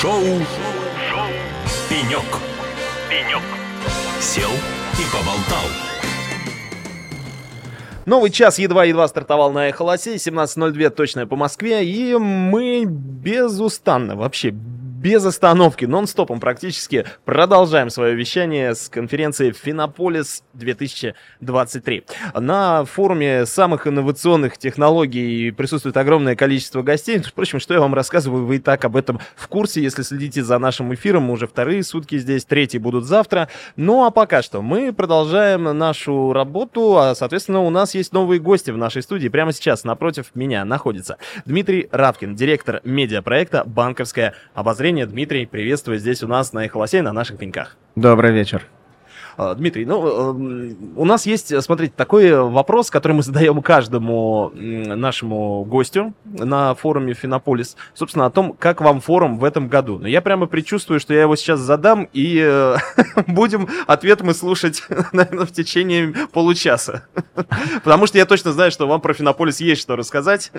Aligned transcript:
Шоу, 0.00 0.20
Шоу. 0.20 1.26
«Пенек». 1.88 2.20
«Пенек». 3.08 3.42
Сел 4.20 4.50
и 4.92 5.04
поболтал. 5.10 5.64
Новый 8.04 8.30
час 8.30 8.58
едва-едва 8.58 9.08
стартовал 9.08 9.52
на 9.52 9.70
Эхолосе, 9.70 10.16
17.02 10.16 10.90
точно 10.90 11.26
по 11.26 11.36
Москве, 11.36 11.82
и 11.82 12.14
мы 12.14 12.84
безустанно, 12.84 14.16
вообще 14.16 14.50
без 15.06 15.24
остановки, 15.24 15.84
нон-стопом 15.84 16.40
практически 16.40 17.04
продолжаем 17.24 17.90
свое 17.90 18.16
вещание 18.16 18.74
с 18.74 18.88
конференции 18.88 19.52
Финополис 19.52 20.42
2023. 20.54 22.02
На 22.34 22.84
форуме 22.84 23.46
самых 23.46 23.86
инновационных 23.86 24.58
технологий 24.58 25.52
присутствует 25.52 25.96
огромное 25.96 26.34
количество 26.34 26.82
гостей. 26.82 27.20
Впрочем, 27.20 27.60
что 27.60 27.72
я 27.72 27.78
вам 27.78 27.94
рассказываю, 27.94 28.46
вы 28.46 28.56
и 28.56 28.58
так 28.58 28.84
об 28.84 28.96
этом 28.96 29.20
в 29.36 29.46
курсе, 29.46 29.80
если 29.80 30.02
следите 30.02 30.42
за 30.42 30.58
нашим 30.58 30.92
эфиром. 30.92 31.22
Мы 31.22 31.34
уже 31.34 31.46
вторые 31.46 31.84
сутки 31.84 32.18
здесь, 32.18 32.44
третьи 32.44 32.78
будут 32.78 33.04
завтра. 33.04 33.48
Ну 33.76 34.06
а 34.06 34.10
пока 34.10 34.42
что 34.42 34.60
мы 34.60 34.92
продолжаем 34.92 35.62
нашу 35.78 36.32
работу, 36.32 36.98
а, 36.98 37.14
соответственно, 37.14 37.60
у 37.60 37.70
нас 37.70 37.94
есть 37.94 38.12
новые 38.12 38.40
гости 38.40 38.72
в 38.72 38.76
нашей 38.76 39.02
студии. 39.02 39.28
Прямо 39.28 39.52
сейчас 39.52 39.84
напротив 39.84 40.32
меня 40.34 40.64
находится 40.64 41.16
Дмитрий 41.44 41.86
Равкин, 41.92 42.34
директор 42.34 42.80
медиапроекта 42.82 43.62
«Банковское 43.64 44.34
обозрение» 44.52 44.95
выступление. 44.96 45.06
Дмитрий, 45.06 45.46
приветствую 45.46 45.98
здесь 45.98 46.22
у 46.22 46.28
нас 46.28 46.52
на 46.52 46.64
Эхолосе 46.66 47.02
на 47.02 47.12
наших 47.12 47.38
пеньках. 47.38 47.76
Добрый 47.96 48.32
вечер. 48.32 48.66
А, 49.38 49.54
Дмитрий, 49.54 49.84
ну, 49.84 50.30
эм, 50.30 50.76
у 50.96 51.04
нас 51.04 51.26
есть, 51.26 51.62
смотрите, 51.62 51.92
такой 51.94 52.32
вопрос, 52.32 52.90
который 52.90 53.12
мы 53.12 53.22
задаем 53.22 53.60
каждому 53.60 54.50
нашему 54.54 55.64
гостю 55.64 56.14
на 56.24 56.74
форуме 56.74 57.12
Финополис, 57.12 57.76
собственно, 57.92 58.26
о 58.26 58.30
том, 58.30 58.54
как 58.58 58.80
вам 58.80 59.00
форум 59.00 59.38
в 59.38 59.44
этом 59.44 59.68
году. 59.68 59.98
Но 59.98 60.08
я 60.08 60.22
прямо 60.22 60.46
предчувствую, 60.46 61.00
что 61.00 61.12
я 61.12 61.22
его 61.22 61.36
сейчас 61.36 61.60
задам, 61.60 62.08
и 62.14 62.40
э, 62.42 62.76
будем 63.26 63.68
ответ 63.86 64.22
мы 64.22 64.32
слушать, 64.32 64.82
наверное, 65.12 65.44
в 65.44 65.52
течение 65.52 66.14
получаса. 66.32 67.06
Потому 67.84 68.06
что 68.06 68.16
я 68.16 68.24
точно 68.24 68.52
знаю, 68.52 68.70
что 68.70 68.86
вам 68.86 69.02
про 69.02 69.12
Финополис 69.12 69.60
есть 69.60 69.82
что 69.82 69.96
рассказать. 69.96 70.50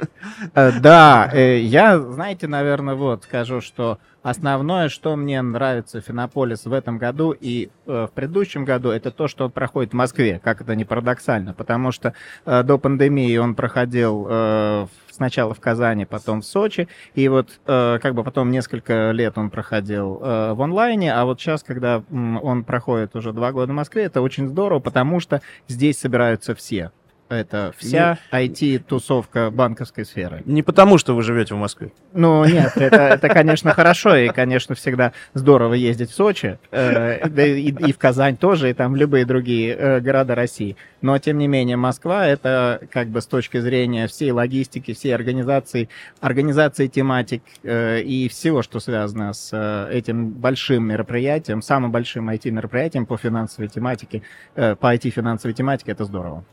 Э, 0.53 0.71
да, 0.79 1.31
э, 1.33 1.61
я, 1.61 1.97
знаете, 1.97 2.47
наверное, 2.47 2.93
вот 2.93 3.23
скажу, 3.23 3.61
что 3.61 3.97
Основное, 4.23 4.89
что 4.89 5.15
мне 5.15 5.41
нравится 5.41 6.01
Финополис 6.01 6.65
в 6.65 6.73
этом 6.73 6.97
году 6.97 7.35
и 7.39 7.69
э, 7.85 8.07
в 8.09 8.11
предыдущем 8.13 8.65
году, 8.65 8.89
это 8.89 9.11
то, 9.11 9.27
что 9.27 9.45
он 9.45 9.51
проходит 9.51 9.93
в 9.93 9.95
Москве, 9.95 10.41
как 10.43 10.59
это 10.59 10.75
не 10.75 10.85
парадоксально, 10.85 11.53
потому 11.53 11.91
что 11.91 12.13
э, 12.45 12.63
до 12.63 12.77
пандемии 12.77 13.37
он 13.37 13.55
проходил 13.55 14.27
э, 14.29 14.87
сначала 15.11 15.53
в 15.53 15.59
Казани, 15.59 16.05
потом 16.05 16.41
в 16.41 16.45
Сочи, 16.45 16.87
и 17.13 17.27
вот 17.29 17.59
э, 17.67 17.99
как 18.01 18.15
бы 18.15 18.23
потом 18.23 18.51
несколько 18.51 19.11
лет 19.11 19.37
он 19.37 19.49
проходил 19.49 20.19
э, 20.21 20.53
в 20.53 20.61
онлайне, 20.61 21.13
а 21.13 21.23
вот 21.25 21.39
сейчас, 21.39 21.63
когда 21.63 22.03
м, 22.09 22.43
он 22.43 22.63
проходит 22.63 23.15
уже 23.15 23.33
два 23.33 23.51
года 23.51 23.71
в 23.71 23.75
Москве, 23.75 24.03
это 24.03 24.21
очень 24.21 24.47
здорово, 24.47 24.79
потому 24.79 25.19
что 25.19 25.41
здесь 25.67 25.99
собираются 25.99 26.55
все 26.55 26.91
это 27.29 27.73
вся 27.77 28.17
IT-тусовка 28.31 29.51
банковской 29.51 30.05
сферы. 30.05 30.41
Не 30.45 30.63
потому, 30.63 30.97
что 30.97 31.15
вы 31.15 31.23
живете 31.23 31.55
в 31.55 31.57
Москве. 31.57 31.91
Ну, 32.13 32.45
нет, 32.45 32.71
это, 32.75 32.95
это 32.95 33.29
конечно, 33.29 33.73
хорошо, 33.73 34.15
и, 34.15 34.29
конечно, 34.29 34.75
всегда 34.75 35.13
здорово 35.33 35.73
ездить 35.73 36.11
в 36.11 36.15
Сочи, 36.15 36.57
э, 36.71 37.27
да 37.27 37.45
и, 37.45 37.71
и 37.71 37.93
в 37.93 37.97
Казань 37.97 38.37
тоже, 38.37 38.69
и 38.69 38.73
там 38.73 38.93
в 38.93 38.95
любые 38.95 39.25
другие 39.25 39.75
э, 39.75 39.99
города 39.99 40.35
России. 40.35 40.75
Но, 41.01 41.17
тем 41.19 41.37
не 41.37 41.47
менее, 41.47 41.77
Москва— 41.77 42.27
это 42.27 42.81
как 42.91 43.07
бы 43.09 43.21
с 43.21 43.27
точки 43.27 43.59
зрения 43.59 44.07
всей 44.07 44.31
логистики, 44.31 44.93
всей 44.93 45.13
организации, 45.13 45.89
организации 46.21 46.87
тематик 46.87 47.43
э, 47.63 48.01
и 48.01 48.27
всего, 48.29 48.63
что 48.63 48.79
связано 48.79 49.33
с 49.33 49.49
э, 49.53 49.89
этим 49.91 50.29
большим 50.29 50.85
мероприятием, 50.85 51.61
самым 51.61 51.91
большим 51.91 52.29
IT-мероприятием 52.29 53.05
по 53.05 53.17
финансовой 53.17 53.69
тематике, 53.69 54.23
э, 54.55 54.75
по 54.75 54.95
IT-финансовой 54.95 55.53
тематике, 55.53 55.91
это 55.91 56.05
здорово. 56.05 56.43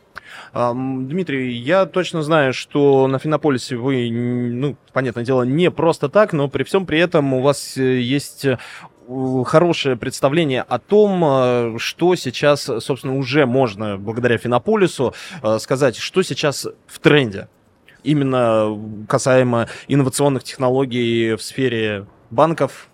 Дмитрий, 0.73 1.57
я 1.57 1.87
точно 1.87 2.23
знаю, 2.23 2.53
что 2.53 3.07
на 3.09 3.19
Финополисе 3.19 3.77
вы, 3.77 4.11
ну, 4.11 4.77
понятное 4.93 5.25
дело, 5.25 5.43
не 5.43 5.71
просто 5.71 6.09
так, 6.09 6.33
но 6.33 6.49
при 6.49 6.63
всем 6.63 6.87
при 6.87 6.99
этом 6.99 7.35
у 7.35 7.43
вас 7.43 7.77
э, 7.77 8.01
есть 8.01 8.45
э, 8.45 8.57
хорошее 9.45 9.97
представление 9.97 10.63
о 10.63 10.79
том, 10.79 11.23
э, 11.25 11.75
что 11.79 12.15
сейчас, 12.15 12.63
собственно, 12.63 13.17
уже 13.17 13.47
можно 13.47 13.99
благодаря 13.99 14.39
Финополису 14.39 15.15
сказать, 15.59 15.97
что 15.97 16.23
сейчас 16.23 16.67
в 16.87 16.99
тренде. 17.01 17.49
Именно 18.03 19.07
касаемо 19.09 19.69
инновационных 19.89 20.45
технологий 20.45 21.35
в 21.35 21.43
сфере 21.43 22.07
банков, 22.31 22.89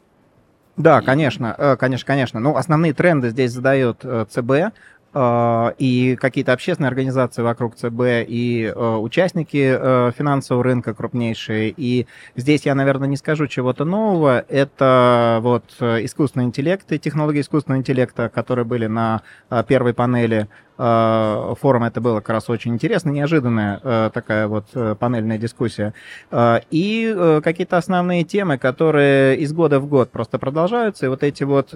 да, 0.77 1.03
конечно, 1.03 1.77
конечно, 1.79 2.07
конечно. 2.07 2.41
Ну, 2.41 2.57
основные 2.57 2.95
тренды 2.95 3.29
здесь 3.31 3.53
задает 3.53 3.99
ЦБ. 4.31 4.73
А, 5.13 5.75
и 5.79 6.15
какие-то 6.15 6.53
общественные 6.53 6.89
организации 6.89 7.43
вокруг 7.43 7.75
ЦБ, 7.75 8.01
и 8.29 8.73
э, 8.73 8.97
участники 8.97 9.77
э, 9.77 10.13
финансового 10.17 10.63
рынка 10.63 10.95
крупнейшие. 10.95 11.75
И 11.77 12.07
здесь 12.37 12.65
я, 12.65 12.77
наверное, 12.77 13.09
не 13.09 13.17
скажу 13.17 13.49
чего-то 13.49 13.85
нового. 13.85 14.45
Это 14.49 15.41
вот 15.43 15.65
э, 15.81 16.05
искусственный 16.05 16.45
интеллект 16.45 16.93
и 16.93 16.99
технологии 17.01 17.41
искусственного 17.41 17.81
интеллекта, 17.81 18.29
которые 18.29 18.65
были 18.65 18.87
на 18.87 19.23
первой 19.67 19.95
панели 19.95 20.49
форум 20.81 21.85
это 21.85 22.01
было 22.01 22.21
как 22.21 22.31
раз 22.31 22.49
очень 22.49 22.73
интересно, 22.73 23.11
неожиданная 23.11 23.81
э, 23.83 24.11
такая 24.15 24.49
вот 24.49 24.65
э, 24.75 24.97
панельная 24.99 25.37
дискуссия. 25.37 25.93
И 26.33 27.41
какие-то 27.45 27.77
основные 27.77 28.25
темы, 28.25 28.57
которые 28.57 29.37
из 29.39 29.53
года 29.53 29.79
в 29.79 29.87
год 29.87 30.11
просто 30.11 30.39
продолжаются. 30.39 31.07
И 31.07 31.09
вот 31.09 31.23
эти 31.23 31.45
вот 31.45 31.75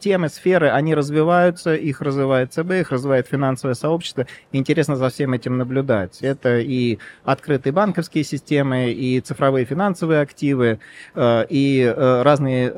темы, 0.00 0.28
сферы, 0.28 0.70
они 0.70 0.94
развиваются, 0.94 1.74
их 1.74 2.00
развивает 2.00 2.52
ЦБ, 2.52 2.70
их 2.72 2.90
развивает 2.90 3.28
финансовое 3.28 3.74
сообщество. 3.74 4.26
Интересно 4.52 4.96
за 4.96 5.10
всем 5.10 5.32
этим 5.32 5.58
наблюдать. 5.58 6.18
Это 6.22 6.58
и 6.58 6.98
открытые 7.24 7.72
банковские 7.72 8.24
системы, 8.24 8.90
и 8.90 9.20
цифровые 9.20 9.64
финансовые 9.64 10.20
активы, 10.20 10.80
и 11.16 11.94
разные 11.96 12.70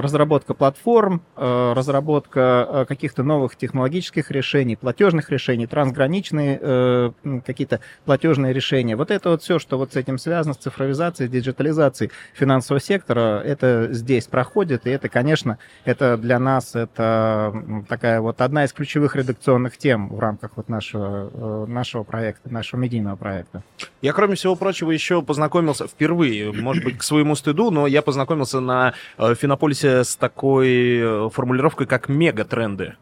разработка 0.00 0.54
платформ, 0.54 1.22
разработка 1.36 2.84
каких-то 2.88 3.22
новых 3.22 3.56
технологических 3.56 4.30
решений, 4.30 4.76
платежных 4.76 5.03
платежных 5.04 5.28
решений, 5.28 5.66
трансграничные 5.66 6.58
э, 6.62 7.10
какие-то 7.44 7.80
платежные 8.06 8.54
решения. 8.54 8.96
Вот 8.96 9.10
это 9.10 9.28
вот 9.28 9.42
все, 9.42 9.58
что 9.58 9.76
вот 9.76 9.92
с 9.92 9.96
этим 9.96 10.16
связано, 10.16 10.54
с 10.54 10.56
цифровизацией, 10.56 11.28
диджитализацией 11.28 12.10
финансового 12.32 12.80
сектора, 12.80 13.42
это 13.44 13.88
здесь 13.90 14.26
проходит, 14.26 14.86
и 14.86 14.90
это, 14.90 15.10
конечно, 15.10 15.58
это 15.84 16.16
для 16.16 16.38
нас 16.38 16.74
это 16.74 17.52
такая 17.86 18.22
вот 18.22 18.40
одна 18.40 18.64
из 18.64 18.72
ключевых 18.72 19.14
редакционных 19.14 19.76
тем 19.76 20.08
в 20.08 20.18
рамках 20.18 20.52
вот 20.56 20.70
нашего, 20.70 21.30
э, 21.34 21.70
нашего 21.70 22.02
проекта, 22.02 22.50
нашего 22.50 22.80
медийного 22.80 23.16
проекта. 23.16 23.62
Я, 24.00 24.14
кроме 24.14 24.36
всего 24.36 24.56
прочего, 24.56 24.90
еще 24.90 25.20
познакомился 25.20 25.86
впервые, 25.86 26.50
может 26.50 26.82
быть, 26.82 26.96
к 26.96 27.02
своему 27.02 27.34
стыду, 27.34 27.70
но 27.70 27.86
я 27.86 28.00
познакомился 28.00 28.60
на 28.60 28.94
э, 29.18 29.34
Финополисе 29.34 30.02
с 30.02 30.16
такой 30.16 30.98
э, 30.98 31.28
формулировкой, 31.30 31.86
как 31.86 32.08
мегатренды. 32.08 32.94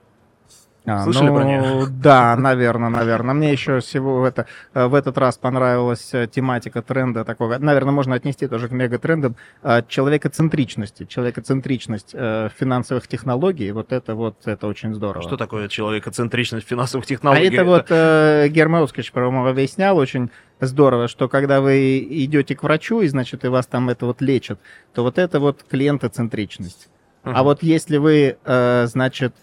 А, 0.85 1.05
Слышали 1.05 1.29
ну, 1.29 1.37
про 1.37 1.45
нее? 1.45 1.87
Да, 1.91 2.35
наверное, 2.37 2.89
наверное. 2.89 3.35
Мне 3.35 3.53
еще 3.53 3.79
всего 3.79 4.27
это, 4.27 4.47
э, 4.75 4.87
в 4.87 4.95
этот 4.95 5.17
раз 5.17 5.39
понравилась 5.39 6.13
э, 6.13 6.27
тематика 6.27 6.83
тренда 6.83 7.25
такого. 7.25 7.57
Наверное, 7.59 7.93
можно 7.93 8.17
отнести 8.17 8.49
тоже 8.49 8.69
к 8.69 8.73
мегатрендам 8.73 9.37
э, 9.63 9.83
человекоцентричности. 9.87 11.05
Человекоцентричность 11.05 12.13
финансовых 12.13 13.07
технологий. 13.07 13.71
Вот 13.71 13.93
это 13.93 14.15
вот 14.15 14.37
это 14.47 14.67
очень 14.67 14.93
здорово. 14.95 15.23
Что 15.23 15.37
такое 15.37 15.69
человекоцентричность 15.69 16.67
финансовых 16.67 17.07
технологий? 17.07 17.45
А 17.45 17.47
это, 17.47 17.55
это... 17.55 17.65
вот 17.65 17.87
э, 17.91 18.49
Гермаускич, 18.49 19.13
по-моему, 19.13 19.47
объяснял 19.47 19.97
очень 19.97 20.31
здорово, 20.61 21.07
что 21.07 21.29
когда 21.29 21.61
вы 21.61 21.99
идете 21.99 22.57
к 22.57 22.63
врачу, 22.65 23.03
и, 23.03 23.09
значит, 23.09 23.45
и 23.45 23.49
вас 23.49 23.67
там 23.67 23.89
это 23.89 24.07
вот 24.07 24.21
лечат, 24.21 24.59
то 24.95 25.03
вот 25.03 25.19
это 25.19 25.39
вот 25.39 25.65
клиентоцентричность. 25.69 26.89
Uh-huh. 27.25 27.33
А 27.35 27.43
вот 27.45 27.63
если 27.63 27.99
вы, 27.99 28.37
э, 28.45 28.87
значит, 28.87 29.35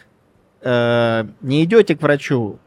э, 0.61 1.25
не 1.41 1.63
идете 1.63 1.95
к 1.95 2.01
врачу, 2.01 2.59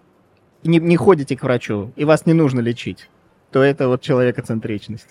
не, 0.64 0.78
не 0.78 0.96
ходите 0.96 1.36
к 1.36 1.42
врачу, 1.42 1.92
и 1.96 2.04
вас 2.04 2.26
не 2.26 2.32
нужно 2.32 2.60
лечить, 2.60 3.08
то 3.50 3.62
это 3.62 3.88
вот 3.88 4.02
человекоцентричность. 4.02 5.08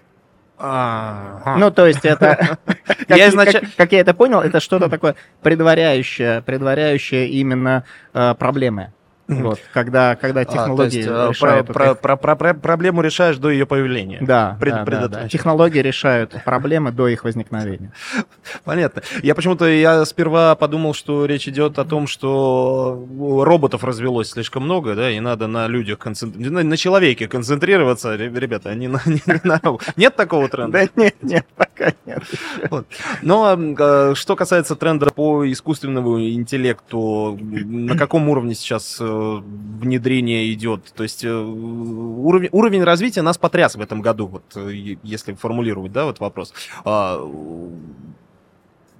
А-а-а. 0.63 1.57
Ну, 1.57 1.71
то 1.71 1.87
есть 1.87 2.05
это, 2.05 2.57
как, 3.07 3.17
я 3.17 3.29
изнач... 3.29 3.51
как, 3.51 3.63
как 3.75 3.91
я 3.93 3.99
это 3.99 4.13
понял, 4.13 4.41
это 4.41 4.59
что-то 4.59 4.89
такое 4.89 5.15
предваряющее, 5.41 6.43
предваряющее 6.43 7.27
именно 7.29 7.83
э, 8.13 8.35
проблемы. 8.35 8.93
Вот, 9.31 9.59
когда, 9.73 10.15
когда 10.15 10.45
технологии 10.45 11.07
а, 11.07 11.27
есть, 11.27 11.39
решают... 11.39 11.67
Про, 11.67 11.95
про, 11.95 12.15
про, 12.17 12.35
про, 12.35 12.53
проблему 12.53 13.01
решаешь 13.01 13.37
до 13.37 13.49
ее 13.49 13.65
появления. 13.65 14.19
Да, 14.21 14.57
Пред, 14.59 14.73
да, 14.73 14.85
да, 14.85 15.07
да. 15.07 15.29
Технологии 15.29 15.79
решают 15.79 16.35
проблемы 16.43 16.91
до 16.91 17.07
их 17.07 17.23
возникновения. 17.23 17.93
Понятно. 18.63 19.01
Я 19.23 19.35
почему-то, 19.35 19.65
я 19.65 20.03
сперва 20.05 20.55
подумал, 20.55 20.93
что 20.93 21.25
речь 21.25 21.47
идет 21.47 21.79
о 21.79 21.85
том, 21.85 22.07
что 22.07 23.07
роботов 23.19 23.83
развелось 23.83 24.31
слишком 24.31 24.63
много, 24.63 24.95
да, 24.95 25.09
и 25.09 25.19
надо 25.19 25.47
на 25.47 25.67
людях 25.67 25.99
концентрироваться, 25.99 26.63
на 26.63 26.77
человеке 26.77 27.27
концентрироваться. 27.27 28.15
Ребята, 28.15 28.69
они 28.69 28.87
на, 28.87 29.01
не 29.05 29.21
на... 29.43 29.61
Нет 29.95 30.15
такого 30.15 30.49
тренда? 30.49 30.79
Да 30.79 31.01
нет, 31.01 31.15
нет, 31.21 31.45
пока 31.55 31.93
нет. 32.05 32.23
Вот. 32.69 32.87
Но 33.21 33.57
а, 33.79 34.15
что 34.15 34.35
касается 34.35 34.75
тренда 34.75 35.09
по 35.11 35.49
искусственному 35.51 36.21
интеллекту, 36.21 37.37
на 37.41 37.97
каком 37.97 38.29
уровне 38.29 38.55
сейчас 38.55 38.97
э, 38.99 39.03
внедрение 39.41 40.51
идет? 40.53 40.93
То 40.95 41.03
есть 41.03 41.23
э, 41.23 41.31
уровень, 41.31 42.49
уровень 42.51 42.83
развития 42.83 43.21
нас 43.21 43.37
потряс 43.37 43.75
в 43.75 43.81
этом 43.81 44.01
году, 44.01 44.27
вот 44.27 44.43
э, 44.55 44.95
если 45.03 45.33
формулировать, 45.33 45.91
да, 45.91 46.05
вот 46.05 46.19
вопрос. 46.19 46.53
А, 46.85 47.19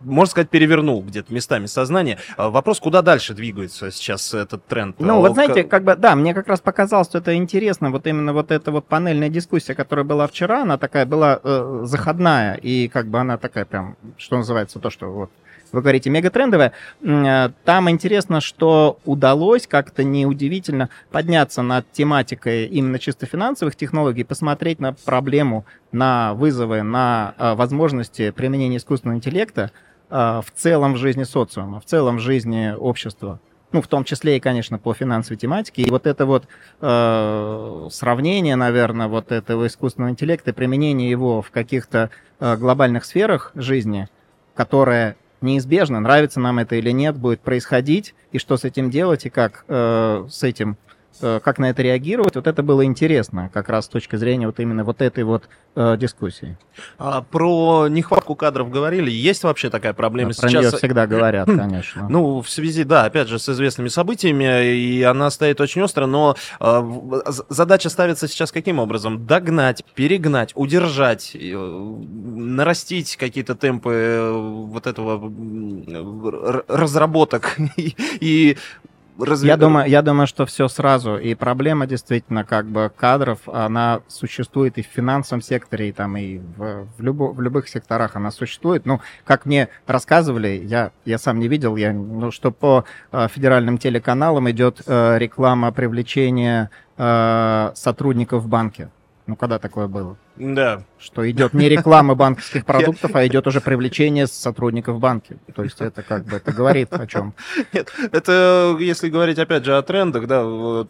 можно 0.04 0.32
сказать, 0.32 0.50
перевернул 0.50 1.04
где-то 1.04 1.34
местами 1.34 1.66
сознание. 1.66 2.18
А, 2.38 2.50
вопрос, 2.50 2.80
куда 2.80 3.02
дальше 3.02 3.34
двигается 3.34 3.92
сейчас 3.92 4.34
этот 4.34 4.66
тренд? 4.66 5.00
Ну, 5.00 5.20
вот 5.20 5.34
знаете, 5.34 5.64
как 5.64 5.84
бы, 5.84 5.96
да, 5.96 6.16
мне 6.16 6.34
как 6.34 6.48
раз 6.48 6.60
показалось, 6.60 7.08
что 7.08 7.20
это 7.20 7.36
интересно, 7.36 7.92
вот 7.92 8.08
именно 8.08 8.34
вот 8.34 8.52
эта 8.52 8.72
вот 8.72 8.86
панельная 8.86 9.30
дискуссия, 9.30 9.76
которая 9.76 10.06
была 10.06 10.28
вчера, 10.28 10.64
она 10.64 10.78
такая 10.78 11.06
была 11.06 11.40
э, 11.44 11.82
заходная, 11.84 12.56
и 12.56 12.88
как 12.88 13.08
бы 13.08 13.20
она 13.20 13.38
такая 13.38 13.66
прям, 13.66 13.96
что 14.18 14.38
называется, 14.38 14.80
то, 14.80 14.90
что 14.90 15.12
вот 15.12 15.32
вы 15.72 15.82
говорите, 15.82 16.10
мегатрендовая. 16.10 16.74
Э, 17.02 17.50
там 17.66 17.90
интересно, 17.90 18.42
что 18.42 19.00
удалось 19.06 19.68
как-то 19.68 20.04
неудивительно 20.04 20.90
подняться 21.12 21.62
над 21.62 21.92
тематикой 21.92 22.66
именно 22.66 23.00
чисто 23.00 23.26
финансовых 23.26 23.76
технологий, 23.76 24.24
посмотреть 24.24 24.80
на 24.80 24.94
проблему, 24.94 25.66
на 25.92 26.34
вызовы, 26.34 26.82
на 26.84 27.36
э, 27.38 27.54
возможности 27.56 28.32
применения 28.32 28.78
искусственного 28.78 29.18
интеллекта 29.18 29.72
э, 30.10 30.42
в 30.46 30.52
целом 30.56 30.94
в 30.94 30.98
жизни 30.98 31.24
социума, 31.24 31.80
в 31.80 31.86
целом 31.86 32.18
в 32.18 32.22
жизни 32.22 32.74
общества 32.78 33.40
ну, 33.72 33.82
в 33.82 33.88
том 33.88 34.04
числе 34.04 34.38
и, 34.38 34.40
конечно, 34.40 34.78
по 34.78 34.94
финансовой 34.94 35.38
тематике. 35.38 35.84
И 35.84 35.90
вот 35.90 36.06
это 36.06 36.26
вот 36.26 36.46
э, 36.82 37.88
сравнение, 37.90 38.56
наверное, 38.56 39.08
вот 39.08 39.32
этого 39.32 39.68
искусственного 39.68 40.12
интеллекта 40.12 40.54
применение 40.54 41.10
его 41.10 41.42
в 41.42 41.52
каких-то 41.52 42.10
э, 42.40 42.58
глобальных 42.58 43.06
сферах 43.06 43.52
жизни, 43.56 44.10
которое 44.56 45.16
неизбежно, 45.42 46.00
нравится 46.00 46.40
нам 46.40 46.60
это 46.60 46.76
или 46.76 46.92
нет, 46.92 47.16
будет 47.18 47.42
происходить, 47.42 48.16
и 48.32 48.40
что 48.40 48.58
с 48.58 48.64
этим 48.64 48.90
делать, 48.90 49.26
и 49.26 49.30
как 49.30 49.66
э, 49.68 50.28
с 50.30 50.44
этим 50.44 50.78
как 51.20 51.60
на 51.60 51.70
это 51.70 51.82
реагировать, 51.82 52.36
вот 52.36 52.48
это 52.48 52.64
было 52.64 52.86
интересно, 52.86 53.50
как 53.54 53.70
раз 53.70 53.86
с 53.86 53.88
точки 53.90 54.16
зрения 54.16 54.48
вот 54.48 54.60
именно 54.60 54.84
вот 54.84 55.02
этой 55.02 55.24
вот 55.24 55.50
э, 55.76 55.98
дискуссии. 55.98 56.58
А 56.98 57.22
про 57.22 57.88
нехватку 57.88 58.36
кадров 58.36 58.70
говорили, 58.70 59.12
есть 59.12 59.44
вообще 59.44 59.70
такая 59.70 59.94
проблема 59.94 60.30
да, 60.30 60.34
сейчас? 60.34 60.52
Про 60.52 60.60
нее 60.60 60.72
всегда 60.72 61.08
говорят, 61.08 61.46
конечно. 61.58 62.08
Ну, 62.10 62.42
в 62.42 62.50
связи, 62.50 62.84
да, 62.84 63.06
опять 63.06 63.28
же, 63.28 63.40
с 63.40 63.50
известными 63.50 63.88
событиями, 63.88 64.74
и 64.74 65.02
она 65.04 65.30
стоит 65.30 65.62
очень 65.62 65.82
остро, 65.82 66.06
но 66.06 66.36
э, 66.60 67.22
задача 67.50 67.90
ставится 67.90 68.28
сейчас 68.28 68.52
каким 68.52 68.80
образом? 68.80 69.26
Догнать, 69.26 69.84
перегнать, 69.96 70.52
удержать, 70.56 71.32
э, 71.36 71.56
нарастить 71.56 73.18
какие-то 73.18 73.56
темпы 73.56 73.92
э, 73.92 74.32
вот 74.32 74.88
этого 74.88 75.32
разработок 76.68 77.58
и, 77.78 77.96
и 78.20 78.58
разве... 79.26 79.48
Я 79.48 79.58
думаю, 79.58 79.90
я 79.90 80.02
думаю, 80.02 80.28
что 80.28 80.46
все 80.46 80.68
сразу. 80.68 81.18
И 81.18 81.36
проблема 81.36 81.88
действительно 81.88 82.44
как 82.44 82.66
бы 82.66 82.92
кадров, 82.96 83.40
она 83.48 84.02
существует 84.08 84.78
и 84.78 84.84
в 84.84 84.88
финансовом 84.88 85.42
секторе, 85.42 85.90
и 85.90 85.92
там 85.92 86.18
и 86.18 86.40
в, 86.40 86.88
в, 86.98 87.02
любо, 87.02 87.26
в 87.32 87.42
любых 87.42 87.68
секторах 87.68 88.16
она 88.16 88.32
существует. 88.32 88.86
Ну, 88.86 89.02
как 89.26 89.46
мне 89.46 89.70
рассказывали, 89.88 90.62
я, 90.64 90.92
я 91.06 91.18
сам 91.18 91.40
не 91.40 91.48
видел, 91.48 91.76
я, 91.76 91.94
ну, 91.94 92.32
что 92.32 92.52
по 92.52 92.86
э, 93.12 93.28
федеральным 93.28 93.78
телеканалам 93.78 94.50
идет 94.52 94.82
э, 94.86 95.18
реклама 95.18 95.72
привлечения 95.72 96.70
э, 96.98 97.72
сотрудников 97.76 98.44
в 98.44 98.48
банке. 98.48 98.90
Ну, 99.28 99.36
когда 99.36 99.60
такое 99.60 99.88
было? 99.88 100.18
Да. 100.42 100.84
Что 100.98 101.30
идет 101.30 101.54
не 101.54 101.70
реклама 101.70 102.16
банковских 102.16 102.66
продуктов, 102.66 103.16
а 103.16 103.26
идет 103.28 103.46
уже 103.46 103.62
привлечение 103.62 104.26
сотрудников 104.26 105.00
банки. 105.00 105.38
То 105.54 105.64
есть 105.64 105.80
это 105.80 106.02
как 106.02 106.26
бы 106.26 106.38
это 106.38 106.52
говорит 106.52 106.92
о 106.94 107.06
чем? 107.06 107.36
Нет, 107.74 107.94
это 108.12 108.76
если 108.80 109.10
говорить 109.10 109.38
опять 109.38 109.64
же 109.66 109.78
о 109.78 109.84
трендах, 109.84 110.26
да, 110.26 110.42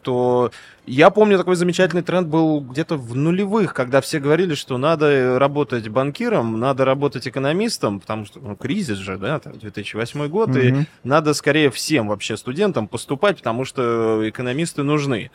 то 0.01 0.51
я 0.85 1.09
помню 1.09 1.37
такой 1.37 1.57
замечательный 1.57 2.01
тренд 2.01 2.29
был 2.29 2.61
где-то 2.61 2.95
в 2.95 3.13
нулевых, 3.13 3.73
когда 3.73 3.99
все 3.99 4.19
говорили, 4.19 4.55
что 4.55 4.77
надо 4.77 5.37
работать 5.37 5.89
банкиром, 5.89 6.57
надо 6.57 6.85
работать 6.85 7.27
экономистом, 7.27 7.99
потому 7.99 8.25
что 8.25 8.39
ну, 8.39 8.55
кризис 8.55 8.97
же, 8.97 9.17
да, 9.17 9.39
там, 9.39 9.59
2008 9.59 10.27
год, 10.29 10.49
mm-hmm. 10.49 10.81
и 10.83 10.87
надо 11.03 11.33
скорее 11.33 11.71
всем 11.71 12.07
вообще 12.07 12.37
студентам 12.37 12.87
поступать, 12.87 13.37
потому 13.37 13.65
что 13.65 14.21
экономисты 14.27 14.83
нужны. 14.83 15.29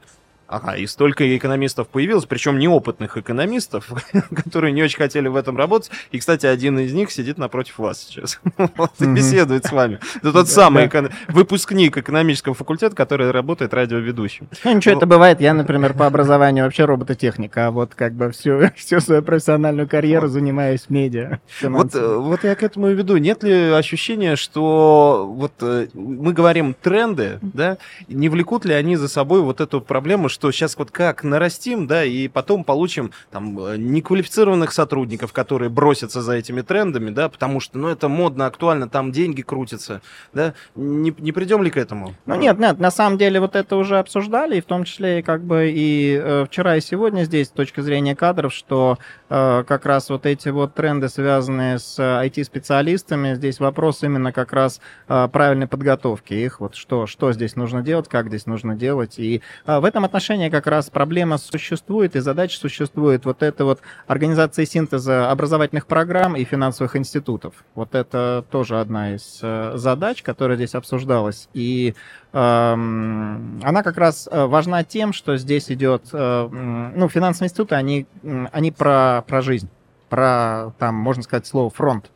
Ага, 0.48 0.76
и 0.76 0.86
столько 0.86 1.36
экономистов 1.36 1.88
появилось, 1.88 2.24
причем 2.24 2.58
неопытных 2.58 3.16
экономистов, 3.16 3.90
которые 4.34 4.72
не 4.72 4.82
очень 4.82 4.98
хотели 4.98 5.26
в 5.26 5.34
этом 5.34 5.56
работать. 5.56 5.90
И, 6.12 6.18
кстати, 6.18 6.46
один 6.46 6.78
из 6.78 6.92
них 6.92 7.10
сидит 7.10 7.36
напротив 7.36 7.78
вас 7.78 8.04
сейчас. 8.04 8.40
вот, 8.76 8.92
и 9.00 9.06
беседует 9.06 9.64
с 9.64 9.72
вами. 9.72 9.98
Это 10.16 10.32
тот 10.32 10.48
самый 10.48 10.88
выпускник 11.28 11.98
экономического 11.98 12.54
факультета, 12.54 12.94
который 12.94 13.30
работает 13.32 13.74
радиоведущим. 13.74 14.48
Ну, 14.64 14.74
ничего, 14.74 14.96
это 14.96 15.06
бывает. 15.06 15.40
Я, 15.40 15.52
например, 15.52 15.94
по 15.94 16.06
образованию 16.06 16.64
вообще 16.64 16.84
робототехник, 16.84 17.56
а 17.56 17.72
вот 17.72 17.94
как 17.94 18.12
бы 18.12 18.30
всю, 18.30 18.70
всю 18.76 19.00
свою 19.00 19.22
профессиональную 19.22 19.88
карьеру 19.88 20.28
занимаюсь 20.28 20.88
медиа. 20.88 21.40
Вот, 21.62 21.94
э, 21.94 22.16
вот 22.16 22.44
я 22.44 22.54
к 22.54 22.62
этому 22.62 22.90
и 22.90 22.94
веду. 22.94 23.16
Нет 23.16 23.42
ли 23.42 23.70
ощущения, 23.70 24.36
что 24.36 25.26
вот 25.28 25.52
э, 25.60 25.88
мы 25.94 26.32
говорим 26.32 26.74
тренды, 26.74 27.40
да, 27.42 27.78
не 28.08 28.28
влекут 28.28 28.64
ли 28.64 28.74
они 28.74 28.94
за 28.94 29.08
собой 29.08 29.42
вот 29.42 29.60
эту 29.60 29.80
проблему, 29.80 30.28
что 30.36 30.52
сейчас 30.52 30.76
вот 30.76 30.90
как 30.90 31.24
нарастим, 31.24 31.86
да, 31.86 32.04
и 32.04 32.28
потом 32.28 32.62
получим 32.62 33.10
там 33.30 33.58
э, 33.58 33.76
неквалифицированных 33.78 34.70
сотрудников, 34.70 35.32
которые 35.32 35.70
бросятся 35.70 36.20
за 36.20 36.34
этими 36.34 36.60
трендами, 36.60 37.08
да, 37.08 37.30
потому 37.30 37.58
что, 37.58 37.78
ну, 37.78 37.88
это 37.88 38.08
модно, 38.08 38.44
актуально, 38.44 38.86
там 38.86 39.12
деньги 39.12 39.40
крутятся, 39.40 40.02
да, 40.34 40.52
не, 40.74 41.14
не 41.18 41.32
придем 41.32 41.62
ли 41.62 41.70
к 41.70 41.78
этому? 41.78 42.14
Ну, 42.26 42.34
нет, 42.34 42.58
нет, 42.58 42.78
на 42.78 42.90
самом 42.90 43.16
деле 43.16 43.40
вот 43.40 43.56
это 43.56 43.76
уже 43.76 43.98
обсуждали, 43.98 44.58
и 44.58 44.60
в 44.60 44.66
том 44.66 44.84
числе 44.84 45.20
и 45.20 45.22
как 45.22 45.42
бы 45.42 45.70
и 45.74 46.20
э, 46.22 46.44
вчера 46.46 46.76
и 46.76 46.82
сегодня 46.82 47.24
здесь 47.24 47.46
с 47.46 47.50
точки 47.50 47.80
зрения 47.80 48.14
кадров, 48.14 48.52
что 48.52 48.98
э, 49.30 49.64
как 49.66 49.86
раз 49.86 50.10
вот 50.10 50.26
эти 50.26 50.50
вот 50.50 50.74
тренды, 50.74 51.08
связанные 51.08 51.78
с 51.78 51.98
IT-специалистами, 51.98 53.28
э, 53.28 53.34
здесь 53.36 53.58
вопрос 53.58 54.02
именно 54.02 54.32
как 54.32 54.52
раз 54.52 54.82
э, 55.08 55.28
правильной 55.32 55.66
подготовки. 55.66 56.34
Их, 56.34 56.60
вот 56.60 56.74
что, 56.74 57.06
что 57.06 57.32
здесь 57.32 57.56
нужно 57.56 57.80
делать, 57.80 58.06
как 58.08 58.28
здесь 58.28 58.44
нужно 58.44 58.74
делать, 58.74 59.18
и 59.18 59.40
э, 59.64 59.78
в 59.78 59.84
этом 59.86 60.04
отношении 60.04 60.25
отношении 60.26 60.48
как 60.48 60.66
раз 60.66 60.90
проблема 60.90 61.38
существует 61.38 62.16
и 62.16 62.20
задача 62.20 62.58
существует. 62.58 63.24
Вот 63.24 63.44
это 63.44 63.64
вот 63.64 63.80
организация 64.08 64.66
синтеза 64.66 65.30
образовательных 65.30 65.86
программ 65.86 66.34
и 66.34 66.42
финансовых 66.42 66.96
институтов. 66.96 67.54
Вот 67.76 67.94
это 67.94 68.44
тоже 68.50 68.80
одна 68.80 69.14
из 69.14 69.38
э, 69.42 69.74
задач, 69.76 70.24
которая 70.24 70.56
здесь 70.56 70.74
обсуждалась. 70.74 71.48
И 71.54 71.94
эм, 72.32 73.60
она 73.62 73.84
как 73.84 73.98
раз 73.98 74.28
э, 74.28 74.46
важна 74.46 74.82
тем, 74.82 75.12
что 75.12 75.36
здесь 75.36 75.70
идет, 75.70 76.08
э, 76.12 76.48
ну, 76.50 77.08
финансовые 77.08 77.46
институты, 77.46 77.76
они, 77.76 78.06
они 78.50 78.72
про, 78.72 79.22
про 79.28 79.42
жизнь, 79.42 79.68
про, 80.08 80.72
там, 80.80 80.96
можно 80.96 81.22
сказать, 81.22 81.46
слово 81.46 81.70
фронт. 81.70 82.10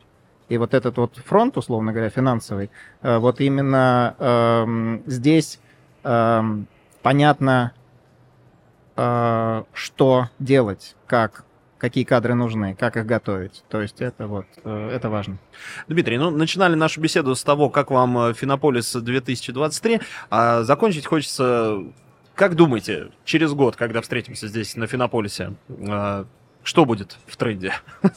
И 0.49 0.57
вот 0.57 0.73
этот 0.73 0.97
вот 0.97 1.15
фронт, 1.25 1.55
условно 1.55 1.93
говоря, 1.93 2.09
финансовый, 2.09 2.71
вот 3.01 3.39
именно 3.39 4.15
эм, 4.19 5.01
здесь 5.05 5.61
эм, 6.03 6.67
понятно, 7.01 7.71
э, 8.95 9.63
что 9.73 10.29
делать, 10.39 10.95
как 11.07 11.45
какие 11.81 12.03
кадры 12.03 12.35
нужны, 12.35 12.75
как 12.75 12.95
их 12.95 13.07
готовить. 13.07 13.63
То 13.67 13.81
есть 13.81 14.01
это 14.01 14.27
вот, 14.27 14.45
э, 14.63 14.91
это 14.93 15.09
важно. 15.09 15.39
Дмитрий, 15.87 16.19
ну, 16.19 16.29
начинали 16.29 16.75
нашу 16.75 17.01
беседу 17.01 17.33
с 17.33 17.43
того, 17.43 17.71
как 17.71 17.89
вам 17.89 18.17
э, 18.19 18.33
Финополис 18.35 18.93
2023, 18.93 19.99
а 20.29 20.61
закончить 20.61 21.07
хочется, 21.07 21.79
как 22.35 22.55
думаете, 22.55 23.07
через 23.25 23.53
год, 23.53 23.77
когда 23.77 24.01
встретимся 24.01 24.47
здесь 24.47 24.75
на 24.75 24.85
Финополисе, 24.85 25.55
что 26.63 26.85
будет 26.85 27.17
в 27.25 27.35
тренде? 27.37 27.73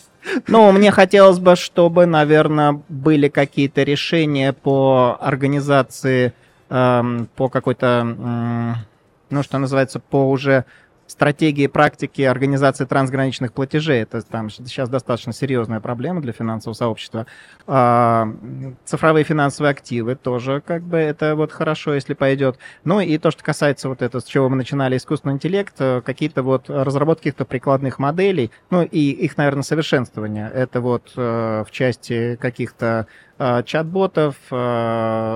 Ну, 0.46 0.72
мне 0.72 0.90
хотелось 0.90 1.38
бы, 1.38 1.54
чтобы, 1.54 2.06
наверное, 2.06 2.82
были 2.88 3.28
какие-то 3.28 3.82
решения 3.82 4.54
по 4.54 5.18
организации, 5.20 6.32
эм, 6.70 7.28
по 7.36 7.50
какой-то 7.50 8.78
ну, 9.34 9.42
что 9.42 9.58
называется, 9.58 10.00
по 10.00 10.30
уже 10.30 10.64
стратегии, 11.06 11.66
практики 11.66 12.22
организации 12.22 12.84
трансграничных 12.84 13.52
платежей. 13.52 14.02
Это 14.02 14.22
там 14.22 14.50
сейчас 14.50 14.88
достаточно 14.88 15.32
серьезная 15.32 15.80
проблема 15.80 16.20
для 16.20 16.32
финансового 16.32 16.74
сообщества. 16.74 17.26
А, 17.66 18.26
цифровые 18.84 19.24
финансовые 19.24 19.70
активы 19.72 20.14
тоже 20.14 20.62
как 20.64 20.82
бы 20.82 20.96
это 20.96 21.36
вот 21.36 21.52
хорошо, 21.52 21.94
если 21.94 22.14
пойдет. 22.14 22.58
Ну 22.84 23.00
и 23.00 23.18
то, 23.18 23.30
что 23.30 23.42
касается 23.42 23.88
вот 23.88 24.02
этого, 24.02 24.20
с 24.20 24.24
чего 24.24 24.48
мы 24.48 24.56
начинали, 24.56 24.96
искусственный 24.96 25.34
интеллект, 25.34 25.74
э, 25.78 26.00
какие-то 26.00 26.42
вот 26.42 26.70
разработки 26.70 27.24
каких-то 27.24 27.44
прикладных 27.44 27.98
моделей, 27.98 28.50
ну 28.70 28.82
и 28.82 29.10
их, 29.10 29.36
наверное, 29.36 29.62
совершенствование. 29.62 30.50
Это 30.54 30.80
вот 30.80 31.12
э, 31.16 31.64
в 31.66 31.70
части 31.70 32.36
каких-то 32.36 33.06
э, 33.38 33.62
чат-ботов, 33.64 34.36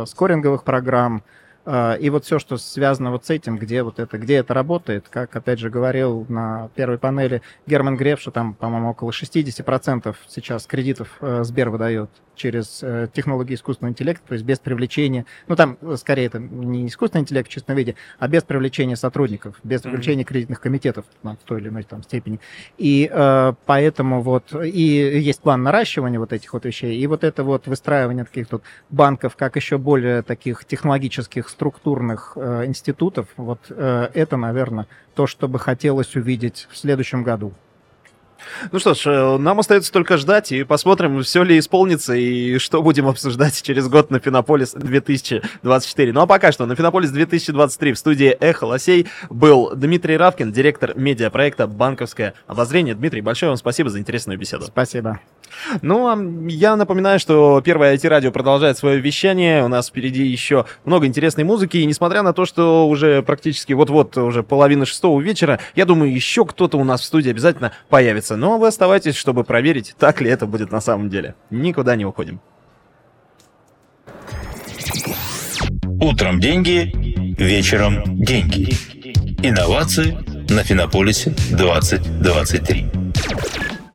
скоринговых 0.09 0.65
программ, 0.65 1.23
и 2.01 2.11
вот 2.11 2.25
все, 2.25 2.39
что 2.39 2.57
связано 2.57 3.11
вот 3.11 3.27
с 3.27 3.31
этим, 3.31 3.59
где 3.59 3.83
вот 3.83 3.99
это, 3.99 4.19
где 4.19 4.37
это 4.37 4.55
работает, 4.55 5.07
как, 5.09 5.35
опять 5.37 5.59
же, 5.59 5.71
говорил 5.71 6.25
на 6.29 6.71
первой 6.75 6.99
панели 6.99 7.43
Герман 7.67 7.97
Греф, 7.97 8.21
что 8.21 8.31
там, 8.31 8.55
по-моему, 8.55 8.91
около 8.91 9.11
60% 9.11 10.17
сейчас 10.29 10.67
кредитов 10.67 11.17
э, 11.21 11.45
Сбер 11.45 11.71
выдает 11.71 12.11
через 12.39 12.83
э, 12.83 13.09
технологии 13.13 13.55
искусственного 13.55 13.93
интеллекта, 13.93 14.29
то 14.29 14.35
есть 14.35 14.47
без 14.47 14.59
привлечения, 14.59 15.27
ну 15.49 15.57
там 15.57 15.77
э, 15.83 15.97
скорее 15.99 16.27
это 16.27 16.39
не 16.39 16.87
искусственный 16.87 17.23
интеллект 17.23 17.49
в 17.49 17.53
чистом 17.53 17.77
виде, 17.77 17.97
а 18.19 18.29
без 18.29 18.45
привлечения 18.45 18.97
сотрудников, 18.97 19.57
без 19.63 19.83
привлечения 19.83 20.23
mm-hmm. 20.23 20.27
кредитных 20.27 20.61
комитетов 20.61 21.05
в 21.23 21.37
той 21.45 21.61
или 21.61 21.69
иной 21.69 21.83
там 21.83 22.03
степени. 22.03 22.41
И 22.79 23.11
э, 23.13 23.53
поэтому 23.67 24.23
вот, 24.23 24.55
и 24.65 25.21
есть 25.21 25.41
план 25.41 25.63
наращивания 25.63 26.19
вот 26.19 26.33
этих 26.33 26.53
вот 26.53 26.65
вещей, 26.65 26.99
и 26.99 27.07
вот 27.07 27.25
это 27.25 27.45
вот 27.45 27.67
выстраивание 27.67 28.25
таких 28.25 28.51
вот 28.51 28.63
банков, 28.89 29.37
как 29.37 29.57
еще 29.57 29.77
более 29.77 30.23
таких 30.23 30.65
технологических 30.65 31.49
структурных 31.59 32.33
э, 32.37 32.67
институтов, 32.67 33.27
вот 33.37 33.59
э, 33.71 34.11
это, 34.15 34.37
наверное, 34.37 34.87
то, 35.17 35.27
что 35.27 35.49
бы 35.49 35.59
хотелось 35.59 36.15
увидеть 36.15 36.69
в 36.71 36.77
следующем 36.79 37.25
году. 37.25 37.53
Ну 38.71 38.79
что 38.79 38.95
ж, 38.95 39.07
э, 39.07 39.39
нам 39.39 39.59
остается 39.59 39.93
только 39.93 40.17
ждать 40.17 40.53
и 40.53 40.63
посмотрим, 40.63 41.21
все 41.25 41.43
ли 41.43 41.59
исполнится 41.59 42.15
и 42.15 42.59
что 42.59 42.81
будем 42.81 43.09
обсуждать 43.09 43.61
через 43.61 43.89
год 43.89 44.13
на 44.13 44.21
Финополис 44.21 44.71
2024. 44.73 46.13
Ну 46.13 46.21
а 46.21 46.27
пока 46.29 46.53
что 46.53 46.65
на 46.65 46.77
Финополис 46.77 47.11
2023 47.11 47.93
в 47.93 47.99
студии 47.99 48.29
Эхо 48.29 48.65
Лосей 48.65 49.09
был 49.29 49.73
Дмитрий 49.75 50.17
Равкин, 50.17 50.53
директор 50.53 50.97
медиапроекта 50.97 51.67
«Банковское 51.67 52.35
обозрение». 52.47 52.95
Дмитрий, 52.95 53.21
большое 53.21 53.51
вам 53.51 53.57
спасибо 53.57 53.91
за 53.91 53.99
интересную 53.99 54.39
беседу. 54.39 54.67
Спасибо. 54.67 55.19
Ну, 55.83 56.07
а 56.07 56.19
я 56.49 56.77
напоминаю, 56.77 57.19
что 57.19 57.61
первое 57.65 57.95
IT-радио 57.97 58.31
продолжает 58.31 58.79
свое 58.79 59.01
вещание. 59.01 59.65
У 59.65 59.69
нас 59.69 59.89
впереди 59.89 60.25
еще 60.25 60.67
много 60.85 61.07
интересной 61.07 61.45
музыки. 61.45 61.79
И 61.79 61.87
несмотря 61.87 62.23
на 62.23 62.33
то, 62.33 62.45
что 62.45 62.89
уже 62.89 63.23
практически 63.23 63.73
вот-вот 63.73 64.17
уже 64.17 64.43
половина 64.43 64.87
шестого 64.87 65.21
вечера, 65.21 65.59
я 65.75 65.85
думаю, 65.85 66.13
еще 66.15 66.45
кто-то 66.45 66.79
у 66.79 66.85
нас 66.85 67.01
в 67.01 67.05
студии 67.05 67.31
обязательно 67.31 67.73
появится. 67.89 68.37
Но 68.37 68.59
вы 68.59 68.69
оставайтесь, 68.69 69.17
чтобы 69.17 69.45
проверить, 69.45 69.95
так 69.99 70.21
ли 70.21 70.31
это 70.31 70.47
будет 70.47 70.73
на 70.73 70.81
самом 70.81 71.09
деле. 71.09 71.35
Никуда 71.51 71.97
не 71.97 72.05
уходим. 72.05 72.41
Утром 76.01 76.41
деньги, 76.41 76.93
вечером 77.39 78.03
деньги. 78.07 78.73
Инновации 79.43 80.17
на 80.53 80.63
Финополисе 80.63 81.35
2023. 81.51 82.87